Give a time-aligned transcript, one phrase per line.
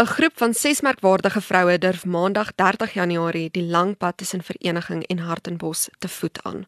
[0.00, 5.02] 'n Groep van ses merkwaardige vroue durf Maandag 30 Januarie die lang pad tussen Vereniging
[5.06, 6.66] en Hartenbos te voet aan.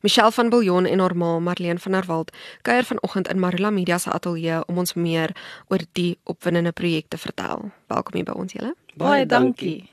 [0.00, 3.98] Michelle van Biljon en haar ma Marlene van der Walt kuier vanoggend in Marula Media
[3.98, 5.36] se ateljee om ons meer
[5.68, 7.70] oor die opwindende projek te vertel.
[7.86, 8.74] Welkom hier by ons julle.
[8.94, 9.90] Baie dankie.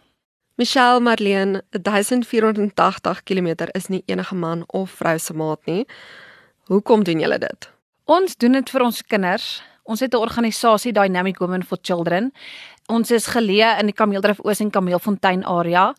[0.55, 5.85] Michelle Marlene, 1480 km is nie enige man of vrou se maat nie.
[6.63, 7.71] Hoekom doen julle dit?
[8.05, 9.63] Ons doen dit vir ons kinders.
[9.89, 12.31] Ons het 'n organisasie Dynamic Women for Children
[12.89, 15.91] Ons is geleë in die Kameeldrift Oos en Kameelfontein area.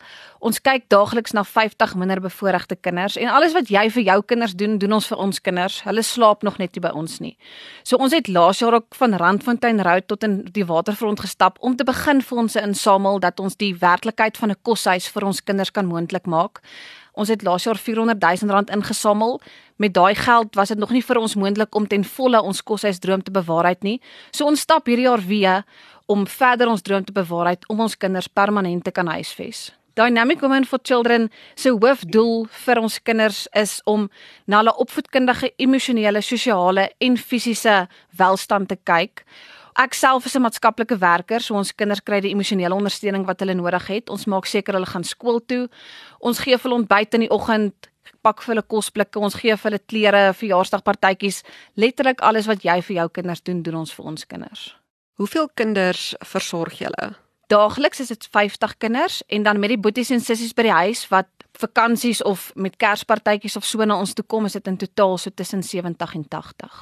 [0.43, 4.75] Ons kyk daagliks na 50 minderbevoorregte kinders en alles wat jy vir jou kinders doen,
[4.81, 5.77] doen ons vir ons kinders.
[5.85, 7.37] Hulle slaap nog net nie by ons nie.
[7.87, 11.77] So ons het laas jaar ook van Randfontein Road tot in die waterfront gestap om
[11.79, 15.87] te begin fondse insamel dat ons die werklikheid van 'n koshuis vir ons kinders kan
[15.87, 16.59] moontlik maak.
[17.13, 19.41] Ons het laas jaar 400 000 rand ingesamel.
[19.75, 23.23] Met daai geld was dit nog nie vir ons moontlik om ten volle ons koshuisdroom
[23.23, 23.99] te bewaarheid nie.
[24.31, 25.63] So ons stap hierdie jaar weer
[26.05, 29.71] om verder ons droom te bewaarheid om ons kinders permanent te kan huisves.
[29.93, 34.07] Dynamic Women for Children se hoofdoel vir ons kinders is om
[34.47, 37.75] na hulle opvoedkundige, emosionele, sosiale en fisiese
[38.17, 39.25] welstand te kyk.
[39.79, 43.53] Ek self is 'n maatskaplike werker, so ons kinders kry die emosionele ondersteuning wat hulle
[43.53, 44.09] nodig het.
[44.09, 45.69] Ons maak seker hulle gaan skool toe.
[46.19, 47.89] Ons gee vir hulle ontbyt in die oggend,
[48.21, 51.43] pak vir hulle kosblikke, ons gee vir hulle klere, verjaarsdagpartytjies,
[51.75, 54.75] letterlik alles wat jy vir jou kinders doen, doen ons vir ons kinders.
[55.17, 57.15] Hoeveel kinders versorg julle?
[57.51, 61.03] Daagliks is dit 50 kinders en dan met die boeties en sissies by die huis
[61.11, 61.27] wat
[61.59, 65.29] vakansies of met Kerspartytjies of so na ons toe kom, is dit in totaal so
[65.35, 66.79] tussen 70 en 80.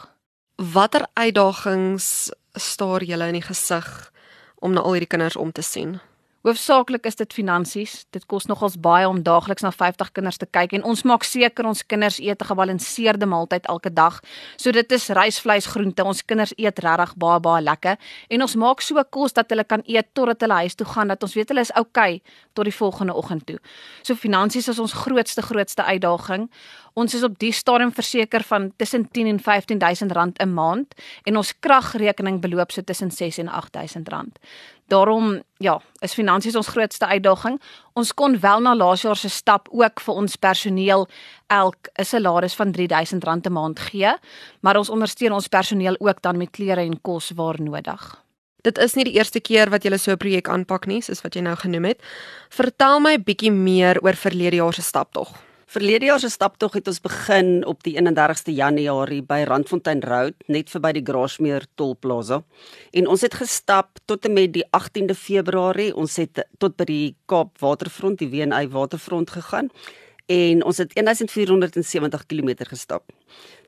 [0.73, 2.30] Watter uitdagings
[2.60, 4.12] staar julle in die gesig
[4.60, 6.00] om na al hierdie kinders om te sien?
[6.48, 8.06] Hoofsaaklik is dit finansies.
[8.16, 11.68] Dit kos nogals baie om daagliks na 50 kinders te kyk en ons maak seker
[11.68, 14.22] ons kinders eet 'n gebalanseerde maaltyd elke dag.
[14.56, 16.04] So dit is rys, vleis, groente.
[16.04, 17.98] Ons kinders eet regtig baie baie lekker
[18.30, 21.23] en ons maak so kos dat hulle kan eet totdat hulle huis toe gaan dat
[21.23, 22.22] ons weet hulle is oukei okay
[22.54, 23.60] tot die volgende oggend toe.
[24.04, 26.50] So finansies is ons grootste grootste uitdaging.
[26.94, 31.38] Ons is op die stadium verseker van tussen 10 en 15000 rand 'n maand en
[31.38, 34.39] ons kragrekening beloop so tussen 6 en 8000 rand.
[34.88, 37.61] Daarom ja, is finansies ons grootste uitdaging.
[37.94, 41.08] Ons kon wel na laas jaar se stap ook vir ons personeel
[41.48, 44.14] elk 'n salaris van R3000 'n maand gee,
[44.61, 48.23] maar ons ondersteun ons personeel ook dan met klere en kos waar nodig.
[48.61, 51.36] Dit is nie die eerste keer wat jy so 'n projek aanpak nie, soos wat
[51.36, 52.02] jy nou genoem het.
[52.50, 55.48] Vertel my 'n bietjie meer oor verlede jaar se staptog.
[55.70, 60.72] Verlede jaar se staptog het ons begin op die 31ste Januarie by Randfontein Road, net
[60.74, 62.40] verby die Grasmeer Tolplaza.
[62.98, 65.92] En ons het gestap tot en met die 18de Februarie.
[65.94, 69.70] Ons het tot by die Kaap Waterfront, die WNI Waterfront gegaan
[70.30, 73.06] en ons het 1470 km gestap.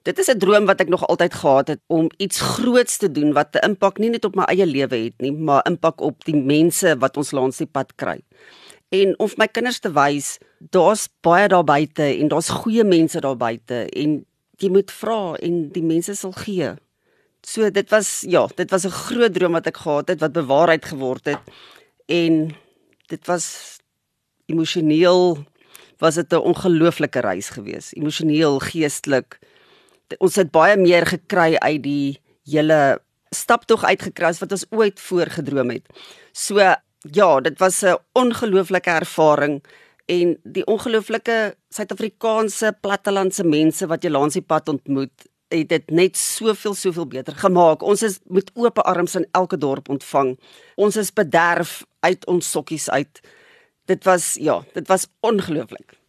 [0.01, 3.33] Dit is 'n droom wat ek nog altyd gehad het om iets groots te doen
[3.33, 6.35] wat 'n impak nie net op my eie lewe het nie, maar impak op die
[6.35, 8.21] mense wat ons langs die pad kry
[8.91, 10.35] en om my kinders te wys
[10.73, 14.19] daar's baie daar buite en daar's goeie mense daar buite en
[14.61, 16.75] jy moet vra en die mense sal gee.
[17.41, 20.85] So dit was ja, dit was 'n groot droom wat ek gehad het wat bewaarheid
[20.85, 21.41] geword het
[22.05, 22.55] en
[23.07, 23.79] dit was
[24.45, 25.45] emosioneel
[25.97, 29.39] was dit 'n ongelooflike reis geweest, emosioneel, geestelik.
[30.19, 35.85] Ons het baie meer gekry uit die hele staptog uitgekras wat ons ooit voorgedroom het.
[36.31, 36.59] So
[37.09, 39.63] ja, dit was 'n ongelooflike ervaring
[40.05, 46.17] en die ongelooflike Suid-Afrikaanse plattelandse mense wat jy langs die pad ontmoet, het dit net
[46.17, 47.81] soveel soveel beter gemaak.
[47.81, 50.39] Ons is met oop arms in elke dorp ontvang.
[50.75, 53.19] Ons is bederf uit ons sokkies uit.
[53.85, 55.99] Dit was ja, dit was ongelooflik.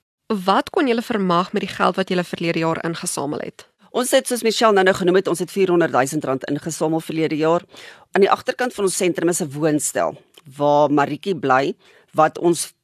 [0.45, 3.69] Wat kon julle vermag met die geld wat julle verlede jaar ingesamel het?
[3.93, 7.37] Ons het soos Michelle nou nou genoem het, ons het 400 000 rand ingesamel verlede
[7.37, 7.63] jaar.
[8.13, 10.17] Aan die agterkant van ons sentrum is 'n woonstel
[10.57, 11.75] waar Maritjie bly
[12.13, 12.75] wat ons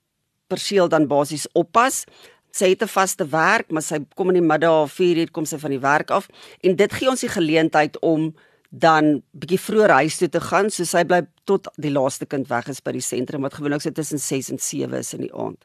[0.49, 2.05] perseel dan basies oppas.
[2.51, 5.71] Sy het 'n vaste werk, maar sy kom in die middag 4uur kom sy van
[5.71, 6.29] die werk af
[6.63, 8.35] en dit gee ons die geleentheid om
[8.71, 12.69] dan bietjie vroeër huis toe te gaan, so sy bly tot die laaste kind weg
[12.69, 15.65] is by die sentrum wat gewoonlik so tussen 6 en 7 is in die aand.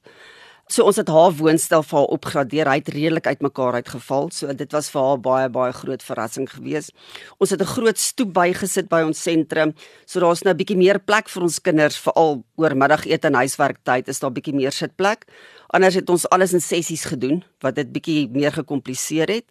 [0.72, 2.70] So ons het haar woonstel vir haar opgradeer.
[2.72, 4.30] Hy het redelik uitmekaar uitgeval.
[4.32, 6.94] So dit was vir haar baie baie groot verrassing geweest.
[7.38, 9.74] Ons het 'n groot stoep bygesit by ons sentrum.
[10.06, 14.08] So daar's nou 'n bietjie meer plek vir ons kinders veral oor middagete en huiswerktyd
[14.08, 15.26] is daar bietjie meer sitplek.
[15.68, 19.46] Anders het ons alles in sessies gedoen wat dit bietjie meer gekompliseer het.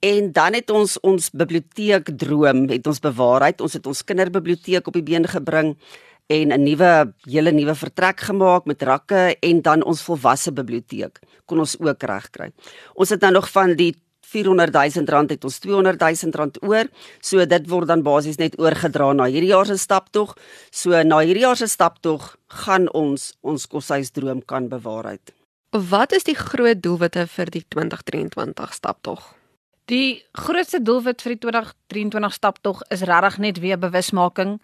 [0.00, 3.60] En dan het ons ons biblioteek droom het ons bewaarheid.
[3.60, 5.76] Ons het ons kinderbiblioteek op die been gebring
[6.30, 11.58] en 'n nuwe hele nuwe vertrek gemaak met rakke en dan ons volwasse biblioteek kon
[11.58, 12.52] ons ook regkry.
[12.94, 13.94] Ons het nou nog van die
[14.30, 16.86] 400 000 rand het ons 200 000 rand oor.
[17.20, 20.36] So dit word dan basies net oorgedra na hierdie jaar se staptog.
[20.70, 25.34] So na hierdie jaar se staptog gaan ons ons koshuisdroom kan bewaarheid.
[25.70, 29.34] Wat is die groot doelwitte vir die 2023 staptog?
[29.90, 34.60] Die grootste doelwit vir die 2023 staptog is regtig net weer bewusmaking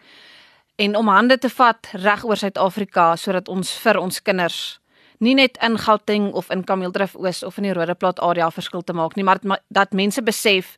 [0.76, 4.80] en om hande te vat reg oor Suid-Afrika sodat ons vir ons kinders
[5.24, 8.92] nie net in Gauteng of in Kameeldrift Oos of in die Rodeplaat area verskil te
[8.96, 9.40] maak nie, maar
[9.72, 10.74] dat mense besef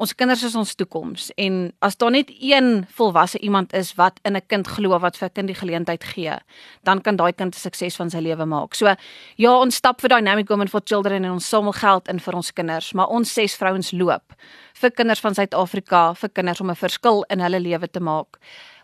[0.00, 4.36] ons kinders is ons toekoms en as daar net een volwasse iemand is wat in
[4.36, 6.38] 'n kind glo wat vir 'n kind die geleentheid gee,
[6.84, 8.74] dan kan daai kind sukses van sy lewe maak.
[8.74, 8.94] So
[9.36, 12.52] ja, ons stap vir Dynamic Women for Children en ons samel geld in vir ons
[12.52, 14.32] kinders, maar ons ses vrouens loop
[14.74, 18.38] vir kinders van Suid-Afrika, vir kinders om 'n verskil in hulle lewe te maak.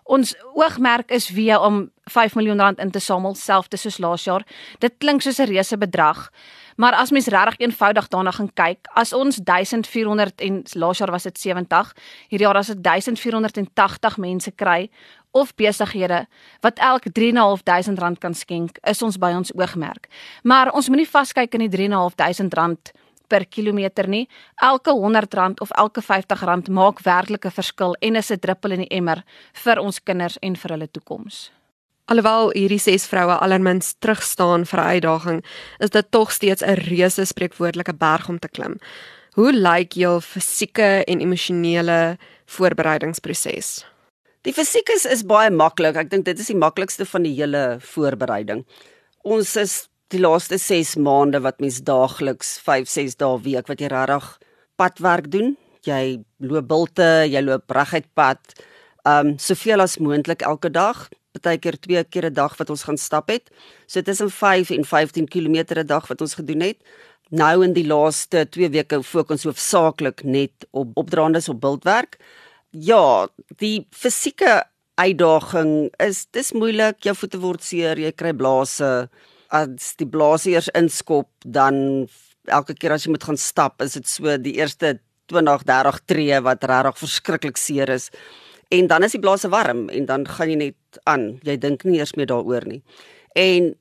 [0.07, 4.45] Ons oogmerk is weer om 5 miljoen rand in te samel, selfs soos laas jaar.
[4.79, 6.31] Dit klink soos 'n reuse bedrag,
[6.77, 11.23] maar as mens regtig eenvoudig daarna gaan kyk, as ons 1400 en laas jaar was
[11.23, 11.95] dit 70,
[12.29, 14.91] hierdie jaar as dit 1480 mense kry
[15.33, 16.27] of besighede
[16.61, 20.09] wat elk 3.500 rand kan skenk, is ons by ons oogmerk.
[20.43, 22.93] Maar ons moenie vaskyk in die 3.500 rand
[23.29, 24.29] per kilometer nie.
[24.63, 28.97] Elke R100 of elke R50 maak werklik 'n verskil en is 'n druppel in die
[28.97, 31.51] emmer vir ons kinders en vir hulle toekoms.
[32.07, 35.45] Alhoewel hierdie ses vroue alermins terugstaan vir 'n uitdaging,
[35.81, 38.79] is dit tog steeds 'n reuse spreekwoordelike berg om te klim.
[39.35, 43.85] Hoe lyk jou fisieke en emosionele voorbereidingsproses?
[44.43, 45.97] Die fisiek is, is baie maklik.
[45.97, 48.65] Ek dink dit is die maklikste van die hele voorbereiding.
[49.25, 53.91] Ons is die laaste 6 maande wat mens daagliks 5, 6 dae week wat jy
[53.91, 54.29] regtig
[54.79, 55.55] padwerk doen.
[55.87, 58.39] Jy loop bulte, jy loop reguit pad.
[59.07, 63.29] Um soveel as moontlik elke dag, partykeer twee keer 'n dag wat ons gaan stap
[63.29, 63.51] het.
[63.87, 66.79] So tussen 5 en 15 km 'n dag wat ons gedoen het.
[67.31, 72.19] Nou in die laaste 2 weke fokus ons hoofsaaklik net op opdraandes op bultwerk.
[72.71, 73.29] Ja,
[73.59, 74.65] die fisieke
[74.95, 79.09] uitdaging is dis moeilik, jou voete word seer, jy kry blaase
[79.55, 82.09] as die blaasiers inskop dan
[82.47, 84.99] elke keer as jy moet gaan stap is dit so die eerste
[85.33, 88.11] 20 30 tree wat regtig verskriklik seer is.
[88.71, 91.39] En dan is die blaase warm en dan gaan jy net aan.
[91.47, 92.83] Jy dink nie eers meer daaroor nie.
[93.35, 93.75] En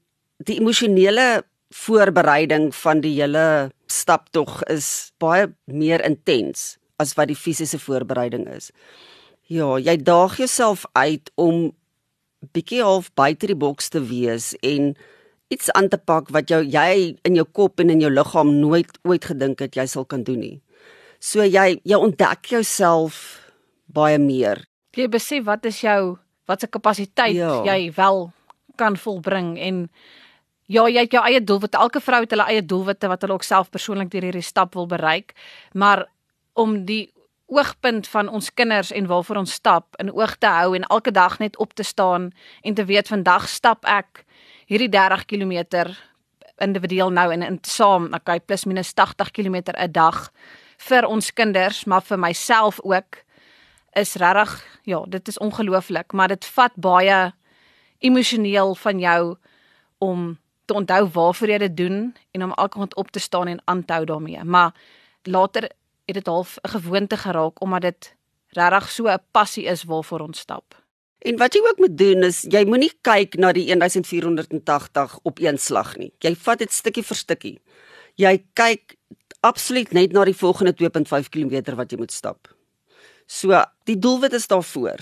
[0.46, 1.46] die emosionele
[1.76, 8.72] voorbereiding van die hele staptog is baie meer intens as wat die fisiese voorbereiding is.
[9.52, 11.74] Ja jy daag jouself uit om
[12.54, 14.94] bietjie half buite die boks te wees en
[15.54, 18.98] iets aan te pak wat jou jy in jou kop en in jou liggaam nooit
[19.06, 20.58] ooit gedink het jy sal kan doen nie.
[21.20, 23.42] So jy jy ontdek jouself
[23.86, 24.66] baie meer.
[24.96, 27.62] Jy besef wat is jou wat se kapasiteit ja.
[27.66, 28.30] jy wel
[28.78, 29.88] kan volbring en
[30.66, 31.78] ja, jy het jou eie doelwitte.
[31.78, 34.88] Elke vrou het hulle eie doelwitte wat hulle ook self persoonlik deur hierdie stap wil
[34.90, 35.36] bereik,
[35.74, 36.08] maar
[36.54, 37.12] om die
[37.46, 41.38] oogpunt van ons kinders en waarvoor ons stap in oog te hou en elke dag
[41.40, 42.32] net op te staan
[42.62, 44.25] en te weet vandag stap ek
[44.66, 45.86] hierdie 30 km
[46.58, 50.32] individueel nou en in saam, okay, plus minus 80 km 'n dag
[50.78, 53.24] vir ons kinders, maar vir myself ook
[53.94, 57.34] is regtig ja, dit is ongelooflik, maar dit vat baie
[58.00, 59.38] emosioneel van jou
[59.98, 63.62] om te onthou waarvoor jy dit doen en om elke oggend op te staan en
[63.66, 64.44] aan te hou daarmee.
[64.44, 64.74] Maar
[65.24, 65.64] later
[66.06, 68.16] het dit half 'n gewoonte geraak omdat dit
[68.50, 70.85] regtig so 'n passie is waarvoor ons stap.
[71.26, 75.58] En wat jy ook moet doen is jy moenie kyk na die 1480 op een
[75.58, 76.12] slag nie.
[76.22, 77.56] Jy vat dit stukkie vir stukkie.
[78.22, 78.94] Jy kyk
[79.46, 82.52] absoluut net na die volgende 2.5 km wat jy moet stap.
[83.26, 83.58] So,
[83.90, 85.02] die doelwit is daarvoor.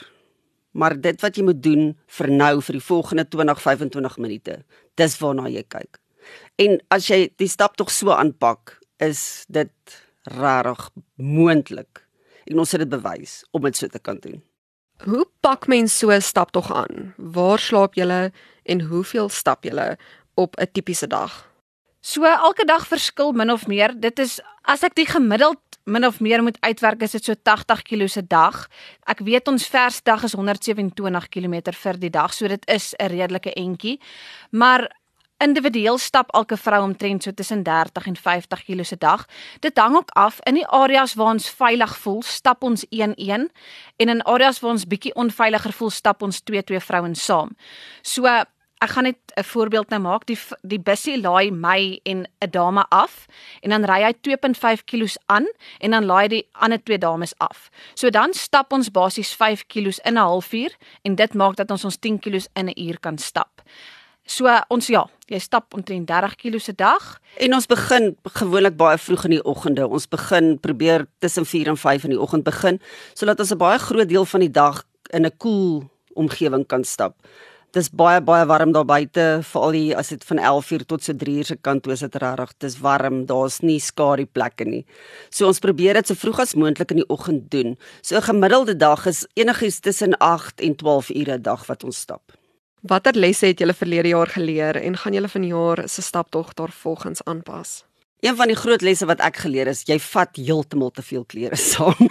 [0.80, 4.56] Maar dit wat jy moet doen vir nou vir die volgende 20-25 minute,
[4.96, 6.00] dis waarna jy kyk.
[6.64, 10.00] En as jy die stap tog so aanpak, is dit
[10.40, 10.88] rarig
[11.20, 12.08] moontlik.
[12.48, 14.40] En ons het dit bewys om dit so te kan doen.
[15.04, 17.14] Hoe pak mens so 'n stap tog aan?
[17.18, 18.32] Waar slaap julle
[18.64, 19.98] en hoeveel stap julle
[20.34, 21.52] op 'n tipiese dag?
[22.00, 24.00] So elke dag verskil min of meer.
[24.00, 27.82] Dit is as ek die gemiddeld min of meer moet uitwerk is dit so 80
[27.82, 28.68] kg se dag.
[29.08, 33.54] Ek weet ons versdag is 127 km vir die dag, so dit is 'n redelike
[33.54, 34.00] entjie.
[34.52, 34.90] Maar
[35.38, 39.26] individueel stap elke vrou omtrent so tussen 30 en 50 km se dag.
[39.60, 43.12] Dit hang ook af in die areas waar ons veilig voel, stap ons 1-1
[43.98, 47.56] en in areas waar ons bietjie onveiliger voel, stap ons 2-2 vrouens saam.
[48.02, 48.28] So
[48.84, 50.26] ek gaan net 'n voorbeeld nou maak.
[50.26, 53.26] Die die bussie laai my en 'n dame af
[53.62, 55.48] en dan ry hy 2.5 kg aan
[55.80, 57.70] en dan laai die ander twee dames af.
[57.94, 61.86] So dan stap ons basies 5 kg in 'n halfuur en dit maak dat ons
[61.86, 63.62] ons 10 kg in 'n uur kan stap.
[64.26, 67.20] So ons ja, jy stap omtrent 30 km se dag.
[67.44, 69.88] En ons begin gewoonlik baie vroeg in die oggende.
[69.88, 72.80] Ons begin probeer tussen 4 en 5 in die oggend begin
[73.14, 76.84] sodat ons 'n baie groot deel van die dag in 'n koel cool omgewing kan
[76.84, 77.16] stap.
[77.74, 81.46] Dis baie baie warm daar buite, veral hier as dit van 11:00 tot so 3:00
[81.46, 82.54] se kant toe is dit regtig.
[82.60, 84.86] Dis warm, daar's nie skadu plekke nie.
[85.30, 87.78] So ons probeer dit so vroeg as moontlik in die oggend doen.
[88.02, 92.00] So 'n gemiddelde dag is enigiets tussen 8 en 12 ure 'n dag wat ons
[92.00, 92.43] stap.
[92.84, 97.86] Watter lesse het julle verlede jaar geleer en gaan julle vanjaar se staptog daarvolgens aanpas?
[98.20, 101.56] Een van die groot lesse wat ek geleer is, jy vat heeltemal te veel klere
[101.56, 102.10] saam.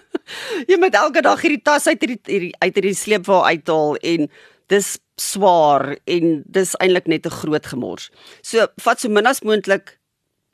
[0.70, 4.28] jy moet elke dag hierdie tas uit hierdie uit hierdie sleepwa uithaal en
[4.68, 8.10] dis swaar en dis eintlik net 'n groot gemors.
[8.42, 9.96] So vat so min as moontlik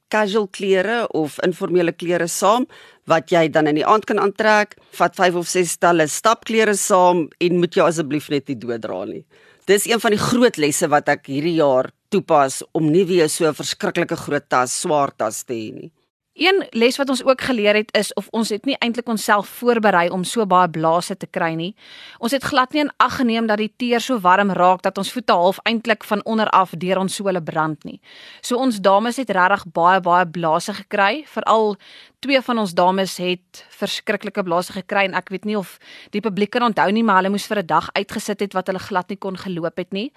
[0.09, 2.67] casual klere of informele klere saam
[3.11, 4.79] wat jy dan in die aand kan aantrek.
[4.95, 9.05] Vat 5 of 6 stalle stapklere saam en moet jy asseblief net nie dood dra
[9.05, 9.25] nie.
[9.69, 13.45] Dis een van die groot lesse wat ek hierdie jaar toepas om nie weer so
[13.45, 15.91] 'n verskriklike groot tas, swaar tas te hê nie.
[16.39, 20.09] Een les wat ons ook geleer het is of ons het nie eintlik onsself voorberei
[20.09, 21.75] om so baie blaase te kry nie.
[22.19, 25.13] Ons het glad nie in ag geneem dat die teer so warm raak dat ons
[25.13, 28.01] voete half eintlik van onder af deur ons sole brand nie.
[28.41, 31.77] So ons dames het regtig baie baie blaase gekry, veral
[32.19, 35.77] twee van ons dames het verskriklike blaase gekry en ek weet nie of
[36.15, 38.83] die publiek kan onthou nie maar hulle moes vir 'n dag uitgesit het wat hulle
[38.83, 40.11] glad nie kon geloop het nie.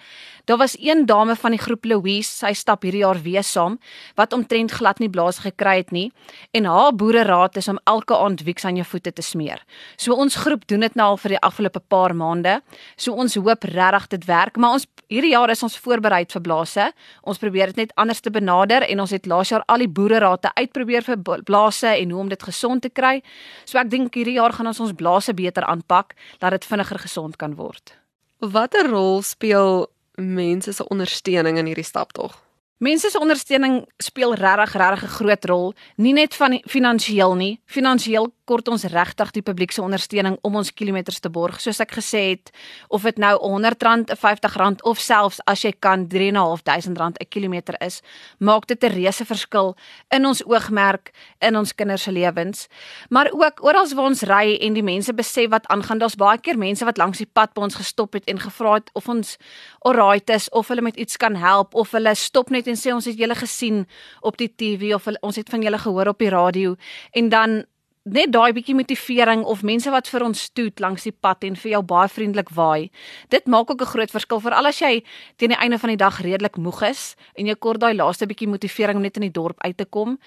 [0.46, 3.78] Daar was een dame van die groep Louise, sy stap hierdie jaar weer saam
[4.16, 6.12] wat omtrent glad nie blaase gekry het nie
[6.54, 9.62] en haar boereraad is om elke aand wieks aan jou voete te smeer.
[9.98, 12.62] So ons groep doen dit nou al vir die afgelope paar maande.
[12.98, 16.92] So ons hoop regtig dit werk, maar ons hierdie jaar is ons voorberei vir blaase.
[17.22, 20.46] Ons probeer dit net anders te benader en ons het laas jaar al die boereraad
[20.56, 23.22] uitprobeer vir blaase en hoe om dit gesond te kry.
[23.66, 27.36] So ek dink hierdie jaar gaan ons ons blaase beter aanpak dat dit vinniger gesond
[27.36, 27.96] kan word.
[28.40, 32.40] Watter rol speel mense se ondersteuning in hierdie staptog?
[32.82, 37.60] Mense se ondersteuning speel regtig regtig 'n groot rol, nie net van finansiëel nie.
[37.66, 41.62] Finansiëel kort ons regtig die publiek se ondersteuning om ons kilometers te borg.
[41.64, 42.52] Soos ek gesê het,
[42.92, 48.02] of dit nou R100, R50 of selfs as jy kan R3.500 'n kilometer is,
[48.40, 49.76] maak dit 'n reuse verskil
[50.12, 52.68] in ons oogmerk in ons kinders se lewens.
[53.10, 56.58] Maar ook oral waar ons ry en die mense besef wat aangaan, daar's baie keer
[56.58, 59.38] mense wat langs die pad by ons gestop het en gevra het of ons
[59.80, 63.06] alright is of hulle met iets kan help of hulle stop net en sê ons
[63.06, 63.88] het julle gesien
[64.22, 66.76] op die TV of ons het van julle gehoor op die radio
[67.12, 67.64] en dan
[68.04, 71.72] net daai bietjie motivering of mense wat vir ons stoet langs die pad en vir
[71.76, 72.90] jou baie vriendelik waai.
[73.30, 75.04] Dit maak ook 'n groot verskil vir al as jy
[75.38, 78.48] teen die einde van die dag redelik moeg is en jy kort daai laaste bietjie
[78.48, 80.18] motivering om net in die dorp uit te kom.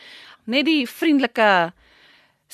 [0.47, 1.73] Net die vriendelike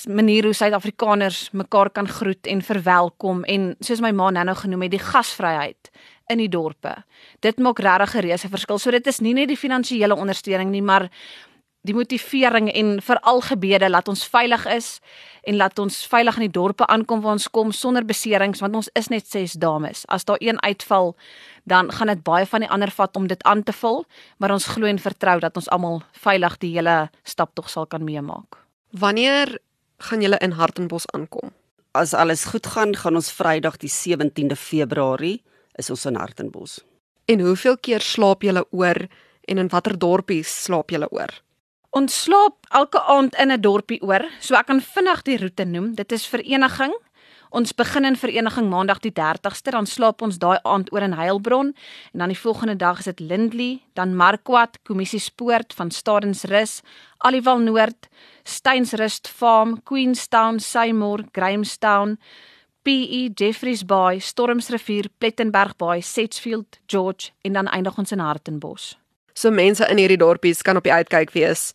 [0.07, 4.91] manier hoe Suid-Afrikaners mekaar kan groet en verwelkom en soos my ma nou genoem het,
[4.91, 5.91] die gasvryheid
[6.31, 6.95] in die dorpe.
[7.39, 8.79] Dit maak regtig 'n reuse verskil.
[8.79, 11.09] So dit is nie net die finansiële ondersteuning nie, maar
[11.81, 14.89] die motivering en veral gebede laat ons veilig is
[15.49, 18.91] en laat ons veilig in die dorpe aankom waar ons kom sonder beserings want ons
[18.99, 20.05] is net ses dames.
[20.05, 21.15] As daar een uitval,
[21.65, 24.05] dan gaan dit baie van die ander vat om dit aan te vul,
[24.37, 28.61] maar ons glo en vertrou dat ons almal veilig die hele staptog sal kan meemaak.
[28.91, 29.57] Wanneer
[29.97, 31.49] gaan julle in Hartenbos aankom?
[31.97, 35.41] As alles goed gaan, gaan ons Vrydag die 17de Februarie
[35.79, 36.79] is ons in Hartenbos.
[37.25, 39.07] En hoeveel keer slaap julle oor
[39.47, 41.41] en in watter dorpies slaap julle oor?
[41.91, 45.95] Ons slaap elke aand in 'n dorpie oor, so ek kan vinnig die roete noem.
[45.95, 46.93] Dit is Vereniging.
[47.51, 51.73] Ons begin in Vereniging Maandag die 30ste, dan slaap ons daai aand oor in Heilbron
[52.13, 56.81] en dan die volgende dag is dit Lindley, dan Markwart, Kommissie Spoort van Stadensrus,
[57.17, 58.07] Aliwal Noord,
[58.45, 62.17] Steynsrust Farm, Queenstown, Seymour, Grahamstown,
[62.83, 69.00] PE Jeffreys Bay, Stormsrivier, Plettenberg Bay, Setchfield, George en dan eindig ons in Hartenbos.
[69.41, 71.71] So mense in hierdie dorpies kan op die uitkyk wees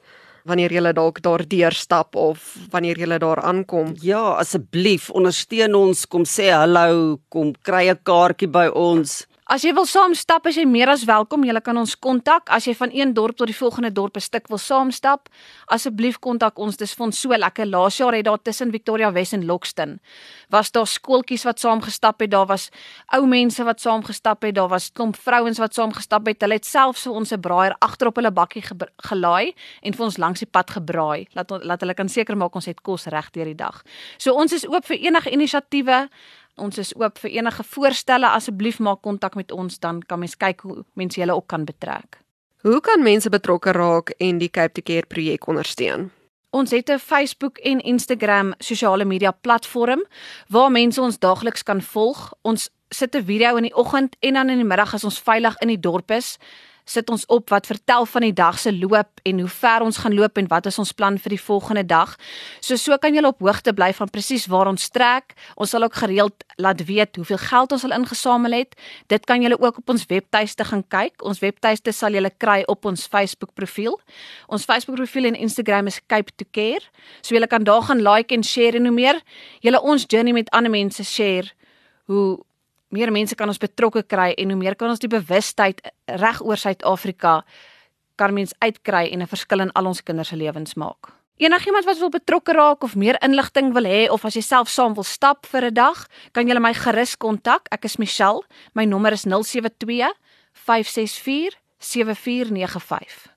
[0.46, 3.96] wanneer jy dalk daar deurstap of wanneer jy daar aankom.
[3.98, 9.26] Ja, asseblief ondersteun ons, kom sê hallo, kom kry 'n kaartjie by ons.
[9.46, 12.48] As jy wil saam stap, as jy meer as welkom, jy kan ons kontak.
[12.50, 15.28] As jy van een dorp tot die volgende dorp 'n stuk wil saam stap,
[15.70, 16.76] asseblief kontak ons.
[16.76, 17.64] Dis ons so lekker.
[17.64, 20.00] Laas jaar het daar tussen Victoria West en Lockston
[20.50, 22.30] was daar skooltjies wat saam gestap het.
[22.30, 22.70] Daar was
[23.12, 24.54] ou mense wat saam gestap het.
[24.54, 26.40] Daar was klomp vrouens wat saam gestap het.
[26.40, 28.64] Hulle het selfs vir ons 'n braaier agterop hulle bakkie
[28.98, 31.28] gelaai en vir ons langs die pad gebraai.
[31.34, 33.84] Laat laat hulle kan seker maak ons het kos reg deur die dag.
[34.18, 36.08] So ons is oop vir enige inisiatiewe.
[36.56, 38.28] Ons is oop vir enige voorstelle.
[38.32, 42.20] Asseblief maak kontak met ons dan kan mens kyk hoe mense julle ook kan betrek.
[42.64, 46.10] Hoe kan mense betrokke raak en die Cape to Care projek ondersteun?
[46.50, 50.04] Ons het 'n Facebook en Instagram sosiale media platform
[50.48, 52.32] waar mense ons daagliks kan volg.
[52.42, 55.56] Ons sit 'n video in die oggend en dan in die middag as ons veilig
[55.58, 56.38] in die dorp is,
[56.86, 60.14] sit ons op wat vertel van die dag se loop en hoe ver ons gaan
[60.14, 62.14] loop en wat is ons plan vir die volgende dag.
[62.60, 65.34] So so kan jy op hoogte bly van presies waar ons trek.
[65.56, 68.76] Ons sal ook gereeld laat weet hoeveel geld ons al ingesamel het.
[69.10, 71.24] Dit kan julle ook op ons webtuiste gaan kyk.
[71.26, 73.98] Ons webtuiste sal julle kry op ons Facebook profiel.
[74.46, 76.84] Ons Facebook profiel en Instagram is Cape to Care.
[77.20, 79.20] So julle kan daar gaan like en share en hoe meer
[79.60, 81.50] julle ons journey met ander mense share,
[82.06, 82.38] hoe
[82.88, 86.56] meer mense kan ons betrokke kry en hoe meer kan ons die bewustheid reg oor
[86.56, 87.44] Suid-Afrika
[88.16, 91.12] kan mens uitkry en 'n verskil in al ons kinders se lewens maak.
[91.36, 94.94] Enigiemand wat wil betrokke raak of meer inligting wil hê of as jy self saam
[94.94, 97.68] wil stap vir 'n dag, kan jy my gerus kontak.
[97.70, 98.42] Ek is Michelle.
[98.74, 100.14] My nommer is 072
[100.52, 103.35] 564 7495.